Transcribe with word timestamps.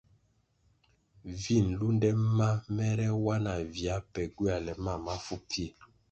Vi 1.41 1.55
nlunde 1.67 2.09
ma 2.37 2.49
mèrè 2.75 3.07
wa 3.25 3.35
na 3.45 3.53
vya 3.75 3.95
pe 4.13 4.21
gywoēle 4.35 4.71
mam 4.83 4.99
mafu 5.05 5.35
pfie. 5.47 5.67